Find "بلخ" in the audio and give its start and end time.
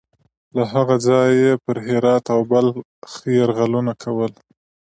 2.51-3.11